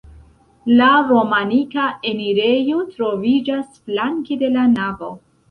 La 0.77 0.87
romanika 1.09 1.83
enirejo 2.13 2.81
troviĝas 2.97 3.71
flanke 3.85 4.41
de 4.43 4.53
la 4.57 4.67
navo. 4.75 5.15